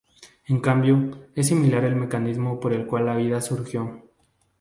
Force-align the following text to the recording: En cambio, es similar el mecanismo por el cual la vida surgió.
En 0.47 0.59
cambio, 0.61 1.27
es 1.35 1.49
similar 1.49 1.83
el 1.83 1.95
mecanismo 1.95 2.59
por 2.59 2.73
el 2.73 2.87
cual 2.87 3.05
la 3.05 3.15
vida 3.17 3.39
surgió. 3.39 4.01